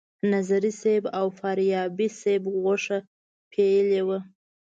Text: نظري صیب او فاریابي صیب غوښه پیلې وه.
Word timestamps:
نظري 0.31 0.71
صیب 0.81 1.03
او 1.19 1.25
فاریابي 1.39 2.07
صیب 2.21 2.41
غوښه 2.61 2.97
پیلې 3.51 4.01
وه. 4.07 4.19